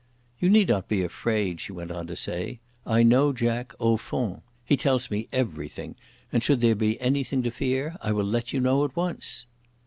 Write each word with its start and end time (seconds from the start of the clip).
"You 0.39 0.49
need 0.49 0.69
not 0.69 0.87
be 0.87 1.03
afraid," 1.03 1.59
she 1.61 1.71
went 1.71 1.91
on 1.91 2.07
to 2.07 2.15
say. 2.15 2.59
"I 2.87 3.03
know 3.03 3.31
Jack 3.33 3.75
au 3.79 3.97
fond. 3.97 4.41
He 4.65 4.75
tells 4.75 5.11
me 5.11 5.27
everything; 5.31 5.93
and 6.33 6.41
should 6.41 6.61
there 6.61 6.73
be 6.73 6.99
anything 6.99 7.43
to 7.43 7.51
fear, 7.51 7.97
I 8.01 8.11
will 8.11 8.25
let 8.25 8.51
you 8.51 8.59
know 8.59 8.83
at 8.83 8.95
once." 8.95 9.45